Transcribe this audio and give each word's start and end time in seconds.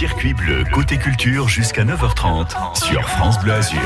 Circuit 0.00 0.32
bleu 0.32 0.64
côté 0.72 0.96
culture 0.96 1.46
jusqu'à 1.46 1.84
9h30 1.84 2.74
sur 2.74 3.06
France 3.06 3.38
Bleu 3.38 3.52
Azur. 3.52 3.78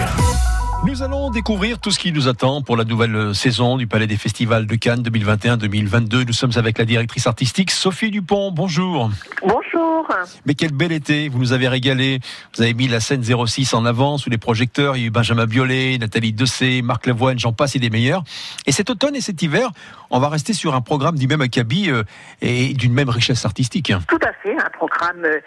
Nous 0.87 1.02
allons 1.02 1.29
découvrir 1.30 1.80
tout 1.80 1.90
ce 1.90 1.98
qui 1.98 2.12
nous 2.12 2.29
attend 2.29 2.62
pour 2.62 2.76
la 2.76 2.84
nouvelle 2.84 3.34
saison 3.34 3.76
du 3.76 3.88
Palais 3.88 4.06
des 4.06 4.16
Festivals 4.16 4.68
de 4.68 4.76
Cannes 4.76 5.02
2021-2022. 5.02 6.24
Nous 6.24 6.32
sommes 6.32 6.52
avec 6.54 6.78
la 6.78 6.84
directrice 6.84 7.26
artistique 7.26 7.72
Sophie 7.72 8.12
Dupont. 8.12 8.52
Bonjour. 8.52 9.11
Bonjour. 9.42 10.06
Mais 10.46 10.54
quel 10.54 10.72
bel 10.72 10.92
été, 10.92 11.29
vous 11.29 11.38
nous 11.38 11.52
avez 11.52 11.66
régalé. 11.66 12.20
Vous 12.54 12.62
avez 12.62 12.74
mis 12.74 12.86
la 12.86 13.00
scène 13.00 13.24
06 13.24 13.74
en 13.74 13.84
avant 13.84 14.18
sous 14.18 14.30
les 14.30 14.38
projecteurs. 14.38 14.96
Il 14.96 15.00
y 15.00 15.04
a 15.04 15.06
eu 15.08 15.10
Benjamin 15.10 15.46
Biolay, 15.46 15.98
Nathalie 15.98 16.32
Dessé, 16.32 16.82
Marc 16.82 17.06
Lavoine, 17.06 17.38
j'en 17.38 17.52
passe 17.52 17.74
et 17.74 17.78
des 17.78 17.90
meilleurs. 17.90 18.22
Et 18.66 18.72
cet 18.72 18.90
automne 18.90 19.16
et 19.16 19.20
cet 19.20 19.42
hiver, 19.42 19.70
on 20.10 20.20
va 20.20 20.28
rester 20.28 20.52
sur 20.52 20.74
un 20.74 20.80
programme 20.80 21.18
du 21.18 21.26
même 21.26 21.40
acabit 21.40 21.90
euh, 21.90 22.04
et 22.40 22.74
d'une 22.74 22.92
même 22.92 23.08
richesse 23.08 23.44
artistique. 23.44 23.92
Tout 24.08 24.18
à 24.22 24.32
fait, 24.42 24.56
un 24.56 24.70
programme 24.70 25.24
euh, 25.24 25.40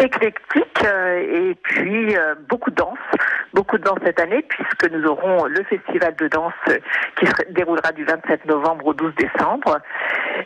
éclectique 0.00 0.84
euh, 0.84 1.50
et 1.50 1.54
puis 1.62 2.14
beaucoup 2.48 2.70
de 2.70 2.76
danse. 2.76 2.98
Beaucoup 3.52 3.78
de 3.78 3.84
danse 3.84 3.98
cette 4.04 4.20
année 4.20 4.44
puisque 4.48 4.92
nous 4.92 5.04
aurons 5.06 5.44
le 5.44 5.62
festival 5.64 6.14
de 6.16 6.28
danse 6.28 6.52
qui 7.18 7.26
se 7.26 7.52
déroulera 7.52 7.92
du 7.92 8.04
27 8.04 8.46
novembre 8.46 8.86
au 8.86 8.94
12 8.94 9.12
décembre. 9.16 9.78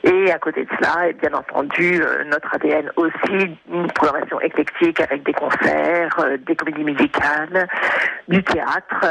Et 0.02 0.30
à 0.32 0.38
côté 0.38 0.64
de 0.64 0.70
cela, 0.78 1.08
et 1.08 1.12
bien 1.12 1.32
entendu, 1.32 2.02
notre 2.26 2.54
ADN 2.54 2.90
aussi, 2.96 3.56
une 3.72 3.86
programmation 3.92 4.40
éclectique 4.40 5.00
avec 5.00 5.22
des 5.22 5.32
concerts, 5.32 6.18
des 6.46 6.56
comédies 6.56 6.84
musicales, 6.84 7.68
du 8.28 8.42
théâtre 8.42 9.06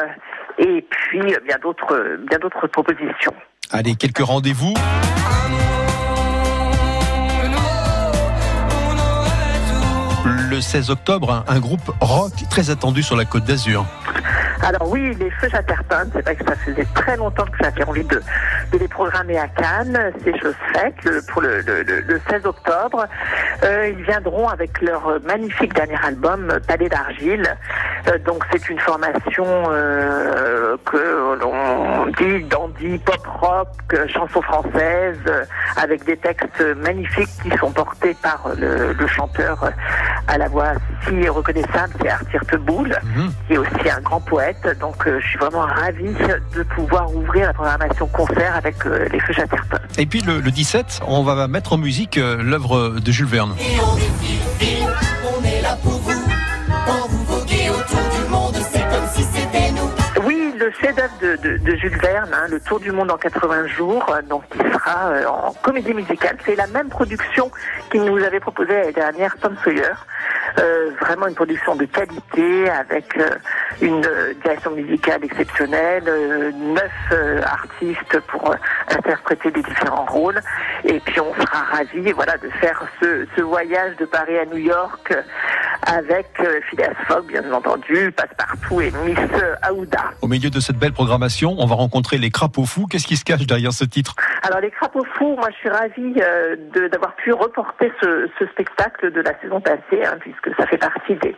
et 0.57 0.85
puis 0.89 1.21
bien 1.21 1.57
d'autres 1.61 2.67
propositions. 2.67 3.33
Allez, 3.71 3.95
quelques 3.95 4.19
rendez-vous. 4.19 4.73
Le 10.53 10.62
16 10.62 10.91
octobre, 10.91 11.43
un 11.48 11.59
groupe 11.59 11.91
rock 11.99 12.31
très 12.48 12.70
attendu 12.70 13.02
sur 13.02 13.16
la 13.16 13.25
côte 13.25 13.44
d'Azur. 13.44 13.88
Alors 14.61 14.88
oui, 14.88 15.16
les 15.19 15.31
Feux 15.31 15.50
Chatterton, 15.50 16.08
c'est 16.14 16.22
vrai 16.22 16.36
que 16.36 16.45
ça 16.45 16.55
faisait 16.55 16.86
très 16.94 17.17
longtemps 17.17 17.45
que 17.45 17.58
j'avais 17.59 17.83
envie 17.83 18.03
de, 18.03 18.22
les 18.72 18.88
programmer 18.88 19.39
à 19.39 19.47
Cannes. 19.47 20.14
C'est 20.23 20.39
chose 20.39 20.53
faite 20.72 21.25
pour 21.30 21.42
le, 21.42 21.64
16 22.30 22.45
octobre. 22.45 23.08
Euh, 23.64 23.89
ils 23.97 24.03
viendront 24.03 24.47
avec 24.47 24.80
leur 24.80 25.19
magnifique 25.25 25.73
dernier 25.73 25.97
album, 26.05 26.59
Palais 26.67 26.88
d'argile. 26.88 27.58
Euh, 28.07 28.17
donc 28.25 28.43
c'est 28.51 28.69
une 28.69 28.79
formation 28.79 29.45
euh, 29.45 30.75
que 30.85 31.39
l'on 31.39 32.05
dit 32.17 32.43
dandy, 32.45 32.97
pop 32.99 33.27
rock, 33.39 34.07
chanson 34.07 34.41
française, 34.41 35.19
avec 35.77 36.03
des 36.05 36.17
textes 36.17 36.61
magnifiques 36.77 37.29
qui 37.41 37.57
sont 37.57 37.71
portés 37.71 38.15
par 38.21 38.49
le, 38.57 38.93
chanteur 39.07 39.69
à 40.27 40.37
la 40.37 40.47
voix 40.47 40.73
si 41.05 41.27
reconnaissable, 41.27 41.93
c'est 42.01 42.09
Arthur 42.09 42.41
Teboul, 42.45 42.97
mhm. 43.03 43.31
qui 43.47 43.53
est 43.53 43.57
aussi 43.57 43.89
un 43.89 44.01
grand 44.01 44.21
poète. 44.21 44.67
Donc 44.79 44.95
je 45.05 45.25
suis 45.27 45.37
vraiment 45.37 45.61
ravie 45.61 46.13
de 46.55 46.63
pouvoir 46.63 47.13
ouvrir 47.13 47.47
la 47.47 47.53
programmation 47.53 48.07
concert 48.07 48.55
avec 48.55 48.75
les 48.85 49.19
Feux 49.19 49.33
Chatterton. 49.33 49.77
Et 49.97 50.05
puis 50.05 50.21
le, 50.21 50.41
17, 50.41 51.01
on 51.07 51.23
va 51.23 51.47
mettre 51.47 51.73
en 51.73 51.77
musique 51.77 52.15
l'œuvre 52.15 52.99
de 52.99 53.11
Jules 53.11 53.25
Verne. 53.25 53.55
Et 53.59 53.77
on 53.79 55.39
on 55.39 55.43
est 55.43 55.61
là 55.61 55.77
pour 55.81 55.99
vous. 55.99 57.22
Chef-d'œuvre 60.81 61.59
de, 61.64 61.75
Jules 61.75 61.97
Verne, 61.97 62.31
hein, 62.33 62.47
Le 62.50 62.59
Tour 62.59 62.80
du 62.80 62.92
monde 62.92 63.11
en 63.11 63.17
80 63.17 63.67
jours, 63.67 64.05
euh, 64.09 64.22
donc 64.22 64.44
qui 64.50 64.58
sera 64.58 65.09
euh, 65.09 65.25
en 65.28 65.53
comédie 65.61 65.94
musicale. 65.94 66.38
C'est 66.45 66.55
la 66.55 66.67
même 66.67 66.89
production 66.89 67.52
qu'il 67.92 68.03
nous 68.03 68.23
avait 68.23 68.39
proposée 68.39 68.73
l'année 68.73 68.94
dernière, 68.94 69.36
Tom 69.39 69.55
Sawyer. 69.64 69.94
Euh, 70.59 70.92
vraiment 71.00 71.28
une 71.28 71.36
production 71.36 71.75
de 71.75 71.86
qualité 71.86 72.70
avec 72.70 73.17
une 73.81 74.02
direction 74.44 74.72
musicale 74.72 75.23
exceptionnelle, 75.23 76.03
neuf 76.55 77.44
artistes 77.44 78.20
pour 78.27 78.54
interpréter 78.89 79.49
les 79.52 79.64
différents 79.64 80.05
rôles. 80.05 80.39
Et 80.83 80.99
puis 80.99 81.20
on 81.20 81.33
sera 81.33 81.64
ravis 81.71 82.11
voilà, 82.11 82.37
de 82.37 82.49
faire 82.61 82.83
ce 83.02 83.42
voyage 83.42 83.95
de 83.98 84.05
Paris 84.05 84.37
à 84.37 84.45
New 84.45 84.58
York 84.58 85.14
avec 85.86 86.27
euh, 86.39 86.60
Phileas 86.70 86.94
Fogg, 87.08 87.27
bien 87.27 87.52
entendu, 87.52 88.11
Passepartout 88.11 88.82
et 88.82 88.92
Miss 89.05 89.17
Aouda. 89.64 90.11
Au 90.21 90.27
milieu 90.27 90.49
de 90.49 90.60
cette 90.60 90.77
belle 90.77 90.94
programmation, 90.94 91.55
on 91.58 91.66
va 91.66 91.76
rencontrer 91.76 92.17
les 92.17 92.30
crapauds 92.30 92.66
fous. 92.66 92.88
Qu'est-ce 92.88 93.08
qui 93.08 93.17
se 93.17 93.26
cache 93.26 93.45
derrière 93.45 93.73
ce 93.73 93.86
titre? 93.86 94.16
Alors 94.43 94.60
les 94.60 94.72
crapauds 94.72 95.05
fous, 95.17 95.36
moi 95.36 95.49
je 95.52 95.55
suis 95.58 95.70
ravie 95.70 96.14
euh, 96.22 96.55
d'avoir 96.89 97.16
pu 97.16 97.33
reporter 97.33 97.92
ce, 98.02 98.30
ce, 98.39 98.45
spectacle 98.48 99.11
de 99.11 99.22
la 99.22 99.39
saison 99.39 99.61
passée, 99.61 100.04
hein, 100.05 100.17
puisque 100.20 100.54
ça 100.58 100.67
fait 100.67 100.77
partie 100.77 101.16
des, 101.16 101.36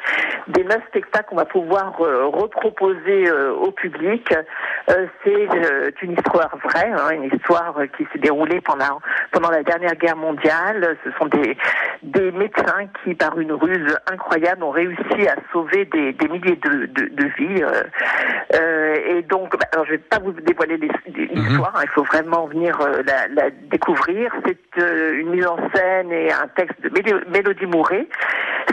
des 0.47 0.63
neuf 0.63 0.81
spectacles 0.87 1.29
qu'on 1.29 1.35
va 1.35 1.45
pouvoir 1.45 1.93
euh, 2.01 2.25
reproposer 2.27 3.29
euh, 3.29 3.53
au 3.53 3.71
public. 3.71 4.33
C'est 4.87 6.01
une 6.01 6.13
histoire 6.13 6.55
vraie, 6.63 6.91
hein, 6.91 7.11
une 7.11 7.29
histoire 7.33 7.75
qui 7.97 8.05
s'est 8.11 8.19
déroulée 8.19 8.61
pendant 8.61 9.01
pendant 9.31 9.49
la 9.49 9.63
dernière 9.63 9.95
guerre 9.95 10.17
mondiale. 10.17 10.97
Ce 11.03 11.11
sont 11.17 11.25
des 11.25 11.57
des 12.03 12.31
médecins 12.31 12.87
qui, 13.03 13.15
par 13.15 13.39
une 13.39 13.51
ruse 13.51 13.97
incroyable, 14.11 14.63
ont 14.63 14.71
réussi 14.71 15.27
à 15.27 15.35
sauver 15.51 15.85
des, 15.85 16.13
des 16.13 16.27
milliers 16.27 16.55
de, 16.55 16.85
de, 16.85 17.07
de 17.07 17.25
vies. 17.37 17.63
Euh, 17.63 17.83
euh, 18.53 19.17
et 19.17 19.21
donc, 19.23 19.57
bah, 19.57 19.65
alors, 19.73 19.85
je 19.85 19.91
vais 19.91 19.97
pas 19.97 20.19
vous 20.19 20.31
dévoiler 20.31 20.77
mhm. 20.77 20.89
l'histoire, 21.07 21.73
hein, 21.75 21.81
il 21.83 21.89
faut 21.89 22.03
vraiment 22.03 22.45
venir 22.47 22.79
euh, 22.81 23.01
la, 23.05 23.27
la, 23.29 23.49
découvrir. 23.49 24.31
C'est 24.45 24.57
euh, 24.79 25.19
une 25.19 25.29
mise 25.29 25.47
en 25.47 25.57
scène 25.73 26.11
et 26.11 26.31
un 26.31 26.47
texte 26.55 26.81
de 26.81 26.89
Mélodie 27.29 27.65
Mouret. 27.65 28.07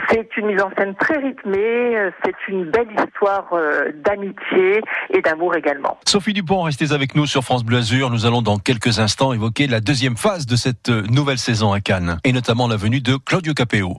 C'est 0.09 0.27
une 0.37 0.47
mise 0.47 0.61
en 0.61 0.69
scène 0.77 0.95
très 0.95 1.17
rythmée, 1.17 1.97
euh, 1.97 2.11
c'est 2.23 2.35
une 2.47 2.69
belle 2.69 2.87
histoire 2.97 3.49
d'amitié 4.03 4.81
et 5.11 5.21
d'amour 5.21 5.55
également. 5.55 5.97
Sophie 6.07 6.33
Dupont, 6.33 6.63
restez 6.63 6.91
avec 6.91 7.15
nous 7.15 7.25
sur 7.25 7.43
France 7.43 7.63
Bleu 7.63 7.77
Azur. 7.77 8.09
Nous 8.09 8.25
allons 8.25 8.41
dans 8.41 8.57
quelques 8.57 8.99
instants 8.99 9.33
évoquer 9.33 9.67
la 9.67 9.79
deuxième 9.79 10.17
phase 10.17 10.45
de 10.45 10.55
cette 10.55 10.89
nouvelle 10.89 11.37
saison 11.37 11.73
à 11.73 11.79
Cannes, 11.79 12.19
et 12.23 12.31
notamment 12.31 12.67
la 12.67 12.75
venue 12.75 13.01
de 13.01 13.15
Claudio 13.17 13.53
Capéo. 13.53 13.95